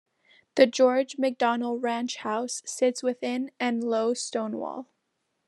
[0.55, 4.87] The George McDonald Ranch House sits within an low stone wall.